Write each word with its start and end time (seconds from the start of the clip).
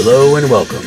Hello 0.07 0.37
and 0.37 0.51
welcome. 0.51 0.85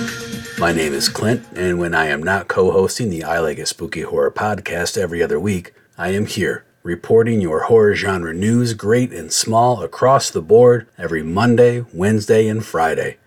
My 0.59 0.71
name 0.71 0.93
is 0.93 1.09
Clint, 1.09 1.43
and 1.55 1.79
when 1.79 1.95
I 1.95 2.05
am 2.05 2.21
not 2.21 2.47
co 2.47 2.69
hosting 2.69 3.09
the 3.09 3.23
I 3.23 3.39
Like 3.39 3.57
It 3.57 3.67
Spooky 3.67 4.01
Horror 4.01 4.29
podcast 4.29 4.95
every 4.95 5.23
other 5.23 5.39
week, 5.39 5.73
I 5.97 6.09
am 6.09 6.27
here 6.27 6.65
reporting 6.83 7.41
your 7.41 7.63
horror 7.63 7.95
genre 7.95 8.31
news, 8.31 8.75
great 8.75 9.11
and 9.11 9.33
small, 9.33 9.81
across 9.81 10.29
the 10.29 10.43
board 10.43 10.87
every 10.99 11.23
Monday, 11.23 11.83
Wednesday, 11.91 12.47
and 12.47 12.63
Friday. 12.63 13.17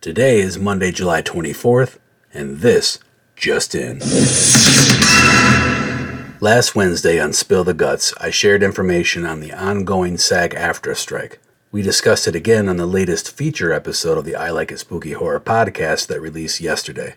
Today 0.00 0.40
is 0.40 0.58
Monday, 0.58 0.90
July 0.90 1.22
24th, 1.22 1.98
and 2.34 2.58
this 2.58 2.98
just 3.36 3.76
in. 3.76 4.00
Last 6.40 6.74
Wednesday 6.74 7.20
on 7.20 7.32
Spill 7.32 7.62
the 7.62 7.72
Guts, 7.72 8.12
I 8.20 8.30
shared 8.30 8.64
information 8.64 9.24
on 9.24 9.38
the 9.38 9.52
ongoing 9.52 10.18
SAG 10.18 10.56
AFTRA 10.56 10.96
strike. 10.96 11.38
We 11.76 11.82
discussed 11.82 12.26
it 12.26 12.34
again 12.34 12.70
on 12.70 12.78
the 12.78 12.86
latest 12.86 13.30
feature 13.30 13.70
episode 13.70 14.16
of 14.16 14.24
the 14.24 14.34
I 14.34 14.48
Like 14.48 14.72
It 14.72 14.78
Spooky 14.78 15.12
Horror 15.12 15.38
podcast 15.38 16.06
that 16.06 16.22
released 16.22 16.58
yesterday. 16.58 17.16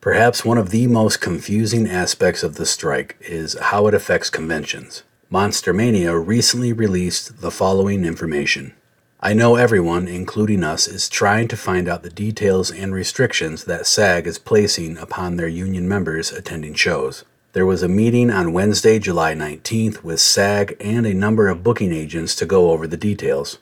Perhaps 0.00 0.46
one 0.46 0.56
of 0.56 0.70
the 0.70 0.86
most 0.86 1.20
confusing 1.20 1.86
aspects 1.86 2.42
of 2.42 2.54
the 2.54 2.64
strike 2.64 3.18
is 3.20 3.58
how 3.60 3.86
it 3.86 3.92
affects 3.92 4.30
conventions. 4.30 5.02
Monster 5.28 5.74
Mania 5.74 6.16
recently 6.16 6.72
released 6.72 7.42
the 7.42 7.50
following 7.50 8.06
information. 8.06 8.72
I 9.20 9.34
know 9.34 9.56
everyone, 9.56 10.08
including 10.08 10.64
us, 10.64 10.88
is 10.88 11.10
trying 11.10 11.46
to 11.48 11.56
find 11.58 11.86
out 11.86 12.02
the 12.02 12.08
details 12.08 12.70
and 12.70 12.94
restrictions 12.94 13.64
that 13.64 13.86
SAG 13.86 14.26
is 14.26 14.38
placing 14.38 14.96
upon 14.96 15.36
their 15.36 15.48
union 15.48 15.86
members 15.86 16.32
attending 16.32 16.72
shows. 16.72 17.26
There 17.52 17.66
was 17.66 17.82
a 17.82 17.88
meeting 17.88 18.30
on 18.30 18.54
Wednesday, 18.54 18.98
July 18.98 19.34
19th 19.34 20.02
with 20.02 20.20
SAG 20.20 20.78
and 20.80 21.04
a 21.04 21.12
number 21.12 21.48
of 21.48 21.62
booking 21.62 21.92
agents 21.92 22.34
to 22.36 22.46
go 22.46 22.70
over 22.70 22.86
the 22.86 22.96
details. 22.96 23.58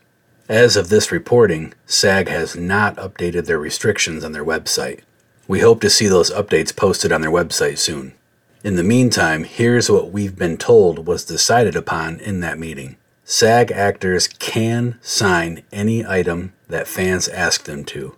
As 0.48 0.76
of 0.76 0.90
this 0.90 1.10
reporting, 1.10 1.74
SAG 1.86 2.28
has 2.28 2.54
not 2.54 2.94
updated 2.96 3.46
their 3.46 3.58
restrictions 3.58 4.22
on 4.22 4.30
their 4.30 4.44
website. 4.44 5.00
We 5.48 5.58
hope 5.58 5.80
to 5.80 5.90
see 5.90 6.06
those 6.06 6.30
updates 6.30 6.74
posted 6.74 7.10
on 7.10 7.20
their 7.20 7.32
website 7.32 7.78
soon. 7.78 8.12
In 8.62 8.76
the 8.76 8.84
meantime, 8.84 9.42
here's 9.42 9.90
what 9.90 10.12
we've 10.12 10.36
been 10.36 10.56
told 10.56 11.04
was 11.04 11.24
decided 11.24 11.74
upon 11.74 12.20
in 12.20 12.40
that 12.40 12.60
meeting. 12.60 12.96
SAG 13.24 13.72
actors 13.72 14.28
can 14.28 15.00
sign 15.02 15.64
any 15.72 16.06
item 16.06 16.52
that 16.68 16.86
fans 16.86 17.26
ask 17.26 17.64
them 17.64 17.84
to. 17.86 18.14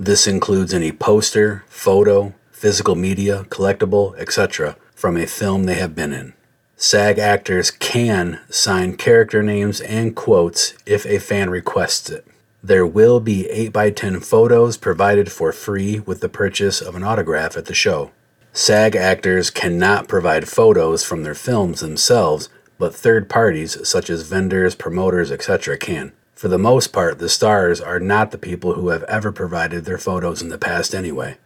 This 0.00 0.26
includes 0.26 0.74
any 0.74 0.90
poster, 0.90 1.64
photo, 1.68 2.34
physical 2.50 2.96
media, 2.96 3.44
collectible, 3.50 4.18
etc., 4.18 4.76
from 4.96 5.16
a 5.16 5.26
film 5.26 5.64
they 5.64 5.74
have 5.74 5.94
been 5.94 6.12
in. 6.12 6.32
SAG 6.80 7.18
actors 7.18 7.72
can 7.72 8.38
sign 8.50 8.96
character 8.96 9.42
names 9.42 9.80
and 9.80 10.14
quotes 10.14 10.74
if 10.86 11.04
a 11.06 11.18
fan 11.18 11.50
requests 11.50 12.08
it. 12.08 12.24
There 12.62 12.86
will 12.86 13.18
be 13.18 13.48
8x10 13.52 14.24
photos 14.24 14.76
provided 14.76 15.32
for 15.32 15.50
free 15.50 15.98
with 15.98 16.20
the 16.20 16.28
purchase 16.28 16.80
of 16.80 16.94
an 16.94 17.02
autograph 17.02 17.56
at 17.56 17.64
the 17.64 17.74
show. 17.74 18.12
SAG 18.52 18.94
actors 18.94 19.50
cannot 19.50 20.06
provide 20.06 20.48
photos 20.48 21.02
from 21.02 21.24
their 21.24 21.34
films 21.34 21.80
themselves, 21.80 22.48
but 22.78 22.94
third 22.94 23.28
parties 23.28 23.76
such 23.86 24.08
as 24.08 24.28
vendors, 24.28 24.76
promoters, 24.76 25.32
etc. 25.32 25.76
can. 25.78 26.12
For 26.36 26.46
the 26.46 26.58
most 26.58 26.92
part, 26.92 27.18
the 27.18 27.28
stars 27.28 27.80
are 27.80 27.98
not 27.98 28.30
the 28.30 28.38
people 28.38 28.74
who 28.74 28.90
have 28.90 29.02
ever 29.04 29.32
provided 29.32 29.84
their 29.84 29.98
photos 29.98 30.42
in 30.42 30.48
the 30.48 30.58
past 30.58 30.94
anyway. 30.94 31.38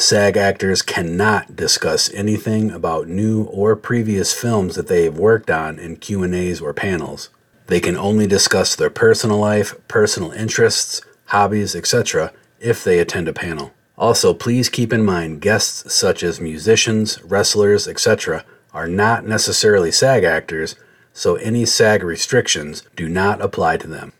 SAG 0.00 0.38
actors 0.38 0.80
cannot 0.80 1.56
discuss 1.56 2.10
anything 2.14 2.70
about 2.70 3.06
new 3.06 3.42
or 3.44 3.76
previous 3.76 4.32
films 4.32 4.74
that 4.76 4.88
they 4.88 5.04
have 5.04 5.18
worked 5.18 5.50
on 5.50 5.78
in 5.78 5.96
Q&As 5.96 6.58
or 6.62 6.72
panels. 6.72 7.28
They 7.66 7.80
can 7.80 7.98
only 7.98 8.26
discuss 8.26 8.74
their 8.74 8.88
personal 8.88 9.36
life, 9.36 9.74
personal 9.88 10.32
interests, 10.32 11.02
hobbies, 11.26 11.76
etc. 11.76 12.32
if 12.60 12.82
they 12.82 12.98
attend 12.98 13.28
a 13.28 13.34
panel. 13.34 13.72
Also, 13.98 14.32
please 14.32 14.70
keep 14.70 14.90
in 14.90 15.04
mind 15.04 15.42
guests 15.42 15.94
such 15.94 16.22
as 16.22 16.40
musicians, 16.40 17.22
wrestlers, 17.22 17.86
etc. 17.86 18.42
are 18.72 18.88
not 18.88 19.26
necessarily 19.26 19.92
SAG 19.92 20.24
actors, 20.24 20.76
so 21.12 21.34
any 21.34 21.66
SAG 21.66 22.02
restrictions 22.02 22.84
do 22.96 23.06
not 23.06 23.42
apply 23.42 23.76
to 23.76 23.86
them. 23.86 24.14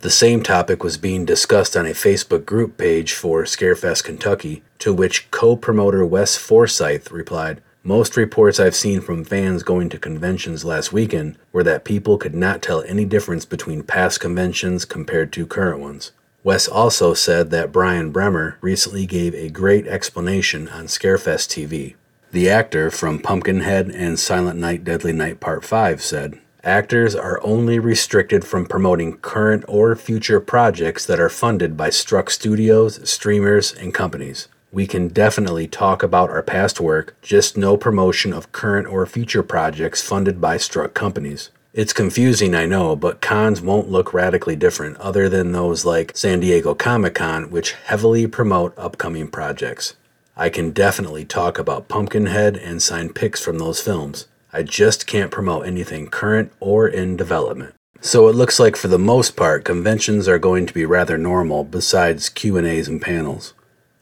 The 0.00 0.10
same 0.10 0.44
topic 0.44 0.84
was 0.84 0.96
being 0.96 1.24
discussed 1.24 1.76
on 1.76 1.84
a 1.84 1.90
Facebook 1.90 2.46
group 2.46 2.78
page 2.78 3.14
for 3.14 3.42
Scarefest 3.42 4.04
Kentucky, 4.04 4.62
to 4.78 4.92
which 4.92 5.28
co 5.32 5.56
promoter 5.56 6.06
Wes 6.06 6.36
Forsyth 6.36 7.10
replied 7.10 7.60
Most 7.82 8.16
reports 8.16 8.60
I've 8.60 8.76
seen 8.76 9.00
from 9.00 9.24
fans 9.24 9.64
going 9.64 9.88
to 9.88 9.98
conventions 9.98 10.64
last 10.64 10.92
weekend 10.92 11.36
were 11.52 11.64
that 11.64 11.84
people 11.84 12.16
could 12.16 12.34
not 12.34 12.62
tell 12.62 12.84
any 12.84 13.04
difference 13.04 13.44
between 13.44 13.82
past 13.82 14.20
conventions 14.20 14.84
compared 14.84 15.32
to 15.32 15.46
current 15.46 15.80
ones. 15.80 16.12
Wes 16.44 16.68
also 16.68 17.12
said 17.12 17.50
that 17.50 17.72
Brian 17.72 18.12
Bremer 18.12 18.56
recently 18.60 19.04
gave 19.04 19.34
a 19.34 19.50
great 19.50 19.88
explanation 19.88 20.68
on 20.68 20.84
Scarefest 20.86 21.48
TV. 21.48 21.96
The 22.30 22.48
actor 22.48 22.92
from 22.92 23.18
Pumpkinhead 23.18 23.90
and 23.90 24.16
Silent 24.20 24.60
Night 24.60 24.84
Deadly 24.84 25.12
Night 25.12 25.40
Part 25.40 25.64
5 25.64 26.00
said, 26.00 26.38
Actors 26.64 27.14
are 27.14 27.40
only 27.44 27.78
restricted 27.78 28.44
from 28.44 28.66
promoting 28.66 29.18
current 29.18 29.64
or 29.68 29.94
future 29.94 30.40
projects 30.40 31.06
that 31.06 31.20
are 31.20 31.28
funded 31.28 31.76
by 31.76 31.88
struck 31.88 32.30
studios, 32.30 33.08
streamers, 33.08 33.72
and 33.72 33.94
companies. 33.94 34.48
We 34.72 34.86
can 34.86 35.08
definitely 35.08 35.68
talk 35.68 36.02
about 36.02 36.30
our 36.30 36.42
past 36.42 36.80
work, 36.80 37.16
just 37.22 37.56
no 37.56 37.76
promotion 37.76 38.32
of 38.32 38.50
current 38.50 38.88
or 38.88 39.06
future 39.06 39.44
projects 39.44 40.02
funded 40.02 40.40
by 40.40 40.56
struck 40.56 40.94
companies. 40.94 41.50
It's 41.72 41.92
confusing, 41.92 42.56
I 42.56 42.66
know, 42.66 42.96
but 42.96 43.20
cons 43.20 43.62
won't 43.62 43.88
look 43.88 44.12
radically 44.12 44.56
different 44.56 44.96
other 44.96 45.28
than 45.28 45.52
those 45.52 45.84
like 45.84 46.16
San 46.16 46.40
Diego 46.40 46.74
Comic 46.74 47.14
Con, 47.14 47.50
which 47.50 47.72
heavily 47.72 48.26
promote 48.26 48.76
upcoming 48.76 49.28
projects. 49.28 49.94
I 50.36 50.48
can 50.48 50.72
definitely 50.72 51.24
talk 51.24 51.56
about 51.56 51.88
Pumpkinhead 51.88 52.56
and 52.56 52.82
sign 52.82 53.12
pics 53.12 53.40
from 53.40 53.58
those 53.58 53.80
films. 53.80 54.26
I 54.52 54.62
just 54.62 55.06
can't 55.06 55.30
promote 55.30 55.66
anything 55.66 56.08
current 56.08 56.52
or 56.60 56.88
in 56.88 57.16
development. 57.16 57.74
So 58.00 58.28
it 58.28 58.34
looks 58.34 58.60
like 58.60 58.76
for 58.76 58.88
the 58.88 58.98
most 58.98 59.36
part 59.36 59.64
conventions 59.64 60.28
are 60.28 60.38
going 60.38 60.66
to 60.66 60.74
be 60.74 60.84
rather 60.84 61.18
normal 61.18 61.64
besides 61.64 62.28
Q&As 62.28 62.88
and 62.88 63.02
panels. 63.02 63.54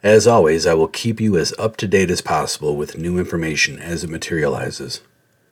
As 0.02 0.26
always, 0.26 0.66
I 0.66 0.74
will 0.74 0.88
keep 0.88 1.20
you 1.20 1.36
as 1.36 1.54
up 1.58 1.76
to 1.78 1.88
date 1.88 2.10
as 2.10 2.20
possible 2.20 2.76
with 2.76 2.98
new 2.98 3.18
information 3.18 3.78
as 3.78 4.04
it 4.04 4.10
materializes. 4.10 5.00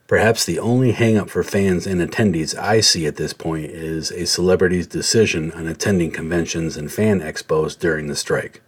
Perhaps 0.07 0.45
the 0.45 0.59
only 0.59 0.93
hangup 0.93 1.31
for 1.31 1.43
fans 1.43 1.87
and 1.87 2.01
attendees 2.01 2.57
I 2.57 2.81
see 2.81 3.07
at 3.07 3.17
this 3.17 3.33
point 3.33 3.71
is 3.71 4.11
a 4.11 4.27
celebrity's 4.27 4.87
decision 4.87 5.51
on 5.53 5.67
attending 5.67 6.11
conventions 6.11 6.77
and 6.77 6.93
fan 6.93 7.21
expos 7.21 7.79
during 7.79 8.07
the 8.07 8.15
strike. 8.15 8.61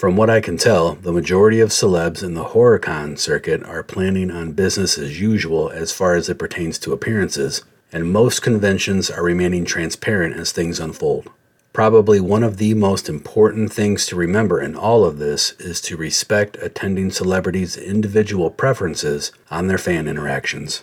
From 0.00 0.16
what 0.16 0.30
I 0.30 0.40
can 0.40 0.56
tell, 0.56 0.94
the 0.94 1.12
majority 1.12 1.60
of 1.60 1.68
celebs 1.68 2.22
in 2.22 2.32
the 2.32 2.46
HorrorCon 2.46 3.18
circuit 3.18 3.62
are 3.64 3.82
planning 3.82 4.30
on 4.30 4.52
business 4.52 4.96
as 4.96 5.20
usual 5.20 5.68
as 5.68 5.92
far 5.92 6.14
as 6.14 6.30
it 6.30 6.38
pertains 6.38 6.78
to 6.78 6.94
appearances, 6.94 7.64
and 7.92 8.10
most 8.10 8.40
conventions 8.40 9.10
are 9.10 9.22
remaining 9.22 9.66
transparent 9.66 10.36
as 10.36 10.52
things 10.52 10.80
unfold. 10.80 11.28
Probably 11.74 12.18
one 12.18 12.42
of 12.42 12.56
the 12.56 12.72
most 12.72 13.10
important 13.10 13.74
things 13.74 14.06
to 14.06 14.16
remember 14.16 14.58
in 14.58 14.74
all 14.74 15.04
of 15.04 15.18
this 15.18 15.52
is 15.58 15.82
to 15.82 15.98
respect 15.98 16.56
attending 16.62 17.10
celebrities' 17.10 17.76
individual 17.76 18.48
preferences 18.48 19.32
on 19.50 19.66
their 19.66 19.76
fan 19.76 20.08
interactions. 20.08 20.82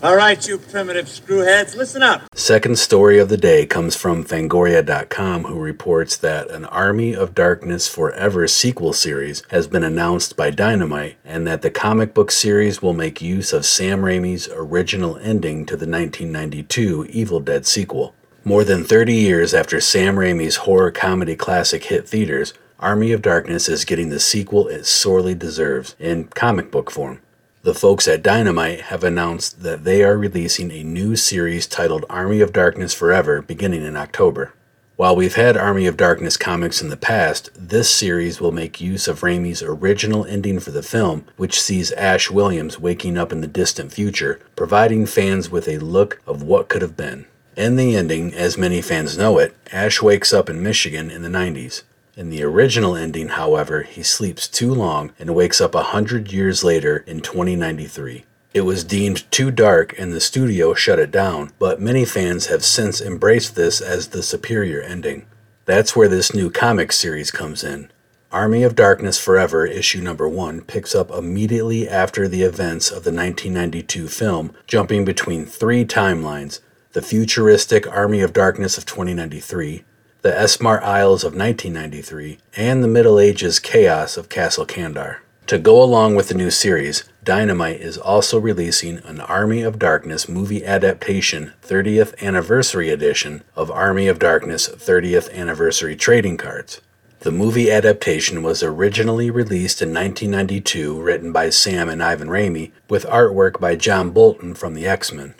All 0.00 0.14
right, 0.14 0.46
you 0.46 0.58
primitive 0.58 1.06
screwheads, 1.06 1.74
listen 1.74 2.04
up. 2.04 2.22
Second 2.32 2.78
story 2.78 3.18
of 3.18 3.28
the 3.28 3.36
day 3.36 3.66
comes 3.66 3.96
from 3.96 4.22
Fangoria.com, 4.22 5.42
who 5.42 5.58
reports 5.58 6.16
that 6.18 6.48
an 6.52 6.66
Army 6.66 7.14
of 7.16 7.34
Darkness 7.34 7.88
Forever 7.88 8.46
sequel 8.46 8.92
series 8.92 9.42
has 9.50 9.66
been 9.66 9.82
announced 9.82 10.36
by 10.36 10.50
Dynamite, 10.50 11.16
and 11.24 11.48
that 11.48 11.62
the 11.62 11.70
comic 11.72 12.14
book 12.14 12.30
series 12.30 12.80
will 12.80 12.92
make 12.92 13.20
use 13.20 13.52
of 13.52 13.66
Sam 13.66 14.02
Raimi's 14.02 14.48
original 14.54 15.16
ending 15.16 15.66
to 15.66 15.76
the 15.76 15.88
1992 15.88 17.06
Evil 17.10 17.40
Dead 17.40 17.66
sequel. 17.66 18.14
More 18.44 18.62
than 18.62 18.84
30 18.84 19.12
years 19.14 19.52
after 19.52 19.80
Sam 19.80 20.14
Raimi's 20.14 20.56
horror 20.58 20.92
comedy 20.92 21.34
classic 21.34 21.82
hit 21.82 22.08
theaters, 22.08 22.54
Army 22.78 23.10
of 23.10 23.20
Darkness 23.20 23.68
is 23.68 23.84
getting 23.84 24.10
the 24.10 24.20
sequel 24.20 24.68
it 24.68 24.86
sorely 24.86 25.34
deserves 25.34 25.96
in 25.98 26.28
comic 26.28 26.70
book 26.70 26.92
form. 26.92 27.20
The 27.62 27.74
folks 27.74 28.06
at 28.06 28.22
Dynamite 28.22 28.82
have 28.82 29.02
announced 29.02 29.64
that 29.64 29.82
they 29.82 30.04
are 30.04 30.16
releasing 30.16 30.70
a 30.70 30.84
new 30.84 31.16
series 31.16 31.66
titled 31.66 32.04
Army 32.08 32.40
of 32.40 32.52
Darkness 32.52 32.94
Forever 32.94 33.42
beginning 33.42 33.82
in 33.84 33.96
October. 33.96 34.54
While 34.94 35.16
we've 35.16 35.34
had 35.34 35.56
Army 35.56 35.88
of 35.88 35.96
Darkness 35.96 36.36
comics 36.36 36.80
in 36.80 36.88
the 36.88 36.96
past, 36.96 37.50
this 37.56 37.90
series 37.90 38.40
will 38.40 38.52
make 38.52 38.80
use 38.80 39.08
of 39.08 39.22
Raimi's 39.22 39.60
original 39.60 40.24
ending 40.24 40.60
for 40.60 40.70
the 40.70 40.84
film, 40.84 41.24
which 41.36 41.60
sees 41.60 41.90
Ash 41.92 42.30
Williams 42.30 42.78
waking 42.78 43.18
up 43.18 43.32
in 43.32 43.40
the 43.40 43.48
distant 43.48 43.92
future, 43.92 44.38
providing 44.54 45.04
fans 45.04 45.50
with 45.50 45.66
a 45.66 45.78
look 45.78 46.22
of 46.28 46.44
what 46.44 46.68
could 46.68 46.82
have 46.82 46.96
been. 46.96 47.26
In 47.56 47.74
the 47.74 47.96
ending, 47.96 48.32
as 48.34 48.56
many 48.56 48.80
fans 48.80 49.18
know 49.18 49.36
it, 49.38 49.56
Ash 49.72 50.00
wakes 50.00 50.32
up 50.32 50.48
in 50.48 50.62
Michigan 50.62 51.10
in 51.10 51.22
the 51.22 51.28
90s. 51.28 51.82
In 52.18 52.30
the 52.30 52.42
original 52.42 52.96
ending, 52.96 53.28
however, 53.28 53.82
he 53.82 54.02
sleeps 54.02 54.48
too 54.48 54.74
long 54.74 55.12
and 55.20 55.36
wakes 55.36 55.60
up 55.60 55.76
a 55.76 55.94
hundred 55.94 56.32
years 56.32 56.64
later 56.64 57.04
in 57.06 57.20
2093. 57.20 58.24
It 58.52 58.62
was 58.62 58.82
deemed 58.82 59.30
too 59.30 59.52
dark 59.52 59.96
and 59.96 60.12
the 60.12 60.20
studio 60.20 60.74
shut 60.74 60.98
it 60.98 61.12
down, 61.12 61.52
but 61.60 61.80
many 61.80 62.04
fans 62.04 62.46
have 62.46 62.64
since 62.64 63.00
embraced 63.00 63.54
this 63.54 63.80
as 63.80 64.08
the 64.08 64.24
superior 64.24 64.80
ending. 64.80 65.26
That's 65.64 65.94
where 65.94 66.08
this 66.08 66.34
new 66.34 66.50
comic 66.50 66.90
series 66.90 67.30
comes 67.30 67.62
in. 67.62 67.88
Army 68.32 68.64
of 68.64 68.74
Darkness 68.74 69.20
Forever, 69.20 69.64
issue 69.64 70.00
number 70.00 70.28
one, 70.28 70.62
picks 70.62 70.96
up 70.96 71.12
immediately 71.12 71.88
after 71.88 72.26
the 72.26 72.42
events 72.42 72.88
of 72.88 73.04
the 73.04 73.12
1992 73.12 74.08
film, 74.08 74.52
jumping 74.66 75.04
between 75.04 75.46
three 75.46 75.84
timelines 75.84 76.58
the 76.94 77.00
futuristic 77.00 77.86
Army 77.86 78.22
of 78.22 78.32
Darkness 78.32 78.76
of 78.76 78.84
2093, 78.86 79.84
the 80.22 80.38
S-Mart 80.38 80.82
aisles 80.82 81.22
of 81.22 81.34
1993, 81.34 82.38
and 82.56 82.82
the 82.82 82.88
Middle 82.88 83.20
Ages 83.20 83.58
chaos 83.60 84.16
of 84.16 84.28
Castle 84.28 84.66
Kandar. 84.66 85.18
To 85.46 85.58
go 85.58 85.82
along 85.82 86.14
with 86.14 86.28
the 86.28 86.34
new 86.34 86.50
series, 86.50 87.04
Dynamite 87.24 87.80
is 87.80 87.96
also 87.96 88.38
releasing 88.38 88.98
an 88.98 89.20
Army 89.20 89.62
of 89.62 89.78
Darkness 89.78 90.28
movie 90.28 90.64
adaptation 90.64 91.54
30th 91.62 92.20
Anniversary 92.22 92.90
Edition 92.90 93.42
of 93.56 93.70
Army 93.70 94.08
of 94.08 94.18
Darkness 94.18 94.68
30th 94.68 95.32
Anniversary 95.32 95.96
Trading 95.96 96.36
Cards. 96.36 96.82
The 97.20 97.32
movie 97.32 97.70
adaptation 97.70 98.42
was 98.42 98.62
originally 98.62 99.30
released 99.30 99.80
in 99.80 99.88
1992, 99.88 101.00
written 101.00 101.32
by 101.32 101.50
Sam 101.50 101.88
and 101.88 102.02
Ivan 102.02 102.28
Raimi, 102.28 102.72
with 102.88 103.06
artwork 103.06 103.58
by 103.58 103.74
John 103.74 104.10
Bolton 104.10 104.54
from 104.54 104.74
the 104.74 104.86
X 104.86 105.12
Men. 105.12 105.34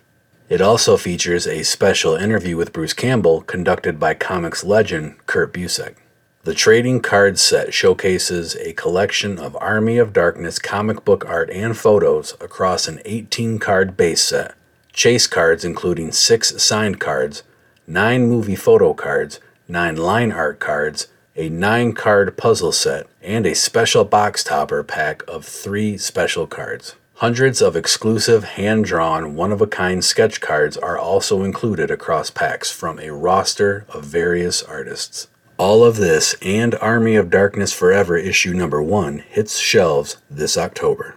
It 0.49 0.63
also 0.63 0.97
features 0.97 1.47
a 1.47 1.63
special 1.63 2.15
interview 2.15 2.57
with 2.57 2.73
Bruce 2.73 2.95
Campbell 2.95 3.43
conducted 3.43 4.01
by 4.01 4.15
comics 4.15 4.65
legend 4.65 5.17
Kurt 5.27 5.53
Busiek. 5.53 5.97
The 6.45 6.55
trading 6.55 7.01
card 7.01 7.39
set 7.39 7.75
showcases 7.75 8.57
a 8.57 8.73
collection 8.73 9.39
of 9.39 9.59
Army 9.61 9.99
of 9.99 10.15
Darkness 10.15 10.59
comic 10.59 11.05
book 11.05 11.29
art 11.29 11.51
and 11.51 11.77
photos 11.77 12.33
across 12.41 12.89
an 12.89 13.03
18 13.05 13.59
card 13.59 13.95
base 13.95 14.23
set, 14.23 14.55
chase 14.95 15.27
cards 15.27 15.67
including 15.67 16.13
six 16.13 16.63
signed 16.63 16.99
cards, 16.99 17.43
nine 17.87 18.27
movie 18.27 18.57
photo 18.57 18.95
cards, 18.95 19.41
nine 19.69 19.97
line 19.97 20.33
art 20.33 20.61
cards, 20.61 21.09
a 21.37 21.51
nine 21.51 21.93
card 21.93 22.39
puzzle 22.39 22.73
set, 22.73 23.07
and 23.21 23.45
a 23.45 23.55
special 23.55 24.05
box 24.05 24.43
topper 24.43 24.83
pack 24.83 25.23
of 25.29 25.45
three 25.45 25.99
special 25.99 26.47
cards. 26.47 26.97
Hundreds 27.19 27.61
of 27.61 27.75
exclusive 27.75 28.45
hand 28.45 28.85
drawn, 28.85 29.35
one 29.35 29.51
of 29.51 29.61
a 29.61 29.67
kind 29.67 30.05
sketch 30.05 30.41
cards 30.41 30.77
are 30.77 30.97
also 30.97 31.43
included 31.43 31.91
across 31.91 32.31
packs 32.31 32.71
from 32.71 33.01
a 33.01 33.11
roster 33.11 33.85
of 33.89 34.05
various 34.05 34.63
artists. 34.63 35.27
All 35.57 35.83
of 35.83 35.97
this 35.97 36.37
and 36.43 36.77
Army 36.77 37.17
of 37.17 37.29
Darkness 37.29 37.73
Forever 37.73 38.17
issue 38.17 38.55
number 38.55 38.81
one 38.81 39.19
hits 39.19 39.59
shelves 39.59 40.19
this 40.31 40.57
October. 40.57 41.17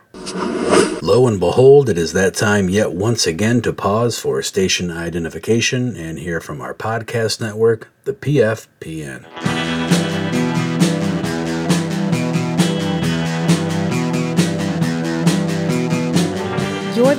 Lo 1.03 1.27
and 1.27 1.39
behold, 1.39 1.87
it 1.87 1.99
is 1.99 2.13
that 2.13 2.33
time 2.33 2.67
yet 2.67 2.93
once 2.93 3.27
again 3.27 3.61
to 3.61 3.71
pause 3.71 4.17
for 4.17 4.41
station 4.41 4.89
identification 4.89 5.95
and 5.95 6.17
hear 6.17 6.41
from 6.41 6.61
our 6.61 6.73
podcast 6.73 7.39
network, 7.39 7.89
the 8.05 8.13
PFPN. 8.13 9.80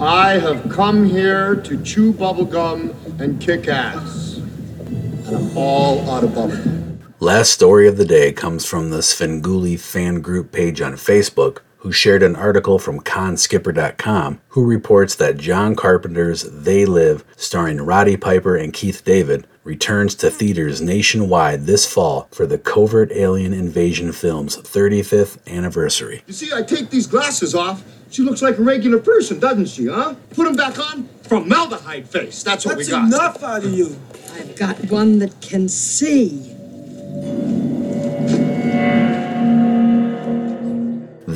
I 0.00 0.38
have 0.38 0.70
come 0.70 1.04
here 1.04 1.54
to 1.56 1.84
chew 1.84 2.14
bubblegum 2.14 3.20
and 3.20 3.38
kick 3.38 3.68
ass. 3.68 4.38
And 4.38 5.36
I'm 5.36 5.54
all 5.54 6.08
out 6.08 6.24
of 6.24 6.30
bubblegum. 6.30 6.98
Last 7.20 7.50
story 7.50 7.86
of 7.86 7.98
the 7.98 8.06
day 8.06 8.32
comes 8.32 8.64
from 8.64 8.88
the 8.88 9.00
Svengoolie 9.00 9.78
fan 9.78 10.22
group 10.22 10.52
page 10.52 10.80
on 10.80 10.94
Facebook, 10.94 11.58
who 11.80 11.92
shared 11.92 12.22
an 12.22 12.36
article 12.36 12.78
from 12.78 13.00
conskipper.com, 13.00 14.40
who 14.48 14.64
reports 14.64 15.14
that 15.16 15.36
John 15.36 15.74
Carpenter's 15.74 16.42
They 16.42 16.84
Live, 16.84 17.24
starring 17.36 17.78
Roddy 17.82 18.16
Piper 18.16 18.56
and 18.56 18.72
Keith 18.72 19.04
David, 19.04 19.46
returns 19.64 20.14
to 20.16 20.30
theaters 20.30 20.80
nationwide 20.80 21.66
this 21.66 21.90
fall 21.90 22.28
for 22.30 22.46
the 22.46 22.58
Covert 22.58 23.12
Alien 23.12 23.52
Invasion 23.52 24.12
film's 24.12 24.56
35th 24.56 25.38
anniversary. 25.46 26.22
You 26.26 26.32
see, 26.32 26.52
I 26.52 26.62
take 26.62 26.90
these 26.90 27.06
glasses 27.06 27.54
off. 27.54 27.82
She 28.10 28.22
looks 28.22 28.42
like 28.42 28.58
a 28.58 28.62
regular 28.62 28.98
person, 28.98 29.38
doesn't 29.38 29.68
she, 29.68 29.86
huh? 29.86 30.14
Put 30.30 30.44
them 30.44 30.56
back 30.56 30.78
on. 30.78 31.08
Formaldehyde 31.22 32.08
face. 32.08 32.42
That's 32.42 32.64
what 32.64 32.76
That's 32.76 32.88
we 32.88 32.92
got. 32.92 33.10
That's 33.10 33.38
enough 33.38 33.42
out 33.42 33.64
of 33.64 33.72
you. 33.72 33.96
I've 34.34 34.56
got 34.56 34.90
one 34.90 35.18
that 35.20 35.40
can 35.40 35.68
see. 35.68 36.56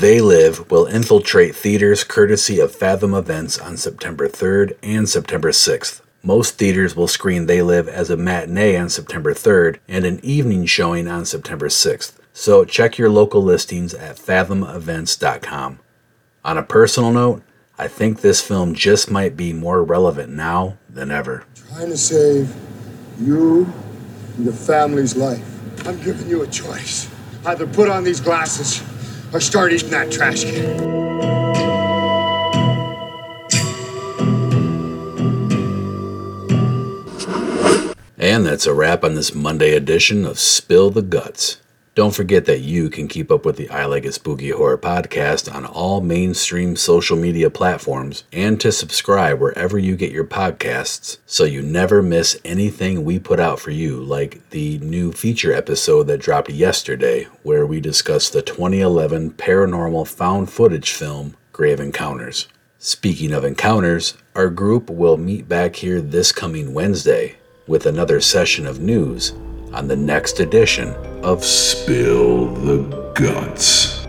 They 0.05 0.21
Live 0.21 0.71
will 0.71 0.85
infiltrate 0.85 1.57
theaters 1.57 2.05
courtesy 2.05 2.61
of 2.61 2.77
Fathom 2.77 3.15
Events 3.15 3.59
on 3.59 3.79
September 3.79 4.29
3rd 4.29 4.77
and 4.83 5.09
September 5.09 5.51
6th. 5.51 6.03
Most 6.23 6.59
theaters 6.59 6.95
will 6.95 7.09
screen 7.09 7.47
They 7.47 7.63
Live 7.63 7.89
as 7.89 8.11
a 8.11 8.17
matinee 8.19 8.77
on 8.77 8.91
September 8.91 9.33
3rd 9.33 9.79
and 9.89 10.05
an 10.05 10.23
evening 10.23 10.67
showing 10.67 11.09
on 11.09 11.25
September 11.25 11.69
6th. 11.69 12.17
So 12.35 12.67
check 12.67 12.99
your 12.99 13.09
local 13.09 13.43
listings 13.43 13.95
at 13.95 14.19
fathomevents.com. 14.19 15.79
On 16.45 16.59
a 16.59 16.63
personal 16.63 17.11
note, 17.11 17.43
I 17.79 17.89
think 17.89 18.21
this 18.21 18.43
film 18.43 18.75
just 18.75 19.11
might 19.11 19.39
be 19.39 19.55
more 19.55 19.83
relevant 19.83 20.31
now 20.35 20.77
than 20.87 21.11
ever. 21.11 21.47
Trying 21.71 21.89
to 21.89 21.97
save 21.97 22.55
you 23.19 23.73
and 24.37 24.45
your 24.45 24.53
family's 24.53 25.17
life. 25.17 25.87
I'm 25.89 25.99
giving 26.03 26.29
you 26.29 26.43
a 26.43 26.47
choice. 26.47 27.09
Either 27.47 27.67
put 27.67 27.89
on 27.89 28.05
these 28.05 28.21
glasses 28.21 28.83
or 29.35 29.41
start 29.41 29.73
eating 29.73 29.91
that 29.91 30.13
trash 30.13 30.45
can. 30.45 30.95
And 38.17 38.47
that's 38.47 38.67
a 38.67 38.73
wrap 38.73 39.05
on 39.05 39.17
this 39.17 39.35
Monday 39.35 39.75
edition 39.75 40.25
of 40.25 40.39
Spill 40.39 40.91
the 40.91 41.03
Guts. 41.03 41.61
Don't 41.95 42.15
forget 42.15 42.47
that 42.47 42.59
you 42.59 42.91
can 42.91 43.07
keep 43.07 43.31
up 43.31 43.45
with 43.45 43.57
the 43.57 43.71
I 43.71 43.85
Like 43.85 44.05
It 44.05 44.15
Spooky 44.15 44.51
Horror 44.51 44.77
podcast 44.77 45.53
on 45.53 45.65
all 45.65 46.01
mainstream 46.01 46.75
social 46.75 47.17
media 47.17 47.51
platforms 47.51 48.25
and 48.33 48.61
to 48.61 48.73
subscribe 48.73 49.39
wherever 49.39 49.79
you 49.79 49.95
get 49.95 50.11
your 50.11 50.25
podcasts 50.25 51.19
so 51.25 51.45
you 51.45 51.63
never 51.63 52.03
miss 52.03 52.37
anything 52.45 53.05
we 53.05 53.21
put 53.21 53.39
out 53.39 53.61
for 53.61 53.71
you, 53.71 54.03
like 54.03 54.51
the 54.51 54.79
new 54.79 55.13
feature 55.13 55.53
episode 55.53 56.09
that 56.09 56.21
dropped 56.21 56.51
yesterday, 56.51 57.29
where 57.45 57.65
we 57.65 57.81
discuss 57.81 58.29
the 58.29 58.43
2011 58.43 59.31
paranormal 59.35 60.09
found 60.09 60.51
footage 60.51 60.91
film 60.91 61.37
Grave 61.53 61.79
Encounters. 61.79 62.49
Speaking 62.81 63.33
of 63.33 63.45
encounters, 63.45 64.15
our 64.35 64.51
group 64.51 64.91
will 64.91 65.17
meet 65.17 65.49
back 65.49 65.77
here 65.77 66.01
this 66.01 66.33
coming 66.33 66.75
Wednesday 66.75 67.37
with 67.69 67.87
another 67.87 68.21
session 68.21 68.67
of 68.67 68.81
news 68.81 69.33
on 69.75 69.89
the 69.89 69.97
next 69.97 70.39
edition 70.39 70.89
of 71.25 71.45
Spill 71.45 72.47
the 72.55 72.79
Guts. 73.15 74.05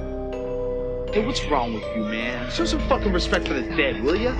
Hey, 1.11 1.25
what's 1.25 1.43
wrong 1.45 1.73
with 1.73 1.83
you, 1.95 2.03
man? 2.03 2.51
Show 2.51 2.65
some 2.65 2.87
fucking 2.87 3.11
respect 3.11 3.47
for 3.47 3.55
the 3.55 3.63
dead, 3.75 4.03
will 4.03 4.15
ya? 4.15 4.33